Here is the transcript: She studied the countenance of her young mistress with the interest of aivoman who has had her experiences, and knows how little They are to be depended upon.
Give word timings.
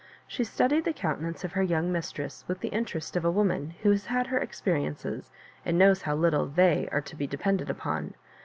She 0.25 0.43
studied 0.43 0.83
the 0.85 0.93
countenance 0.93 1.43
of 1.43 1.51
her 1.51 1.61
young 1.61 1.91
mistress 1.91 2.43
with 2.47 2.59
the 2.61 2.69
interest 2.69 3.15
of 3.15 3.21
aivoman 3.21 3.75
who 3.83 3.91
has 3.91 4.07
had 4.07 4.25
her 4.25 4.39
experiences, 4.39 5.29
and 5.63 5.77
knows 5.77 6.01
how 6.01 6.15
little 6.15 6.47
They 6.47 6.89
are 6.91 7.01
to 7.01 7.15
be 7.15 7.27
depended 7.27 7.69
upon. 7.69 8.15